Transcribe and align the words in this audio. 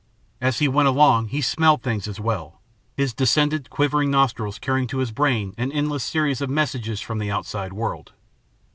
As 0.41 0.57
he 0.57 0.67
went 0.67 0.87
along 0.87 1.27
he 1.27 1.41
smelled 1.41 1.83
things, 1.83 2.07
as 2.07 2.19
well, 2.19 2.59
his 2.97 3.13
distended, 3.13 3.69
quivering 3.69 4.09
nostrils 4.09 4.57
carrying 4.57 4.87
to 4.87 4.97
his 4.97 5.11
brain 5.11 5.53
an 5.59 5.71
endless 5.71 6.03
series 6.03 6.41
of 6.41 6.49
messages 6.49 7.01
from 7.01 7.19
the 7.19 7.29
outside 7.29 7.71
world. 7.71 8.11